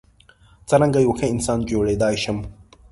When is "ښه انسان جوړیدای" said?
1.17-2.15